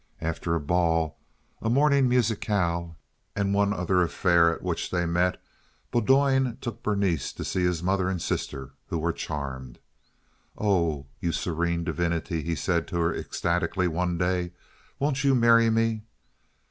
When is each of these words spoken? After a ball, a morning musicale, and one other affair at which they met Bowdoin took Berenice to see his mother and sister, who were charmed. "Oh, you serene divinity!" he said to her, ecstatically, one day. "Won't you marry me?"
After 0.19 0.55
a 0.55 0.59
ball, 0.59 1.19
a 1.61 1.69
morning 1.69 2.09
musicale, 2.09 2.97
and 3.35 3.53
one 3.53 3.71
other 3.71 4.01
affair 4.01 4.51
at 4.51 4.63
which 4.63 4.89
they 4.89 5.05
met 5.05 5.39
Bowdoin 5.91 6.57
took 6.59 6.81
Berenice 6.81 7.31
to 7.33 7.43
see 7.45 7.61
his 7.61 7.83
mother 7.83 8.09
and 8.09 8.19
sister, 8.19 8.71
who 8.87 8.97
were 8.97 9.13
charmed. 9.13 9.77
"Oh, 10.57 11.05
you 11.19 11.31
serene 11.31 11.83
divinity!" 11.83 12.41
he 12.41 12.55
said 12.55 12.87
to 12.87 12.97
her, 12.97 13.13
ecstatically, 13.13 13.87
one 13.87 14.17
day. 14.17 14.53
"Won't 14.97 15.23
you 15.23 15.35
marry 15.35 15.69
me?" 15.69 16.01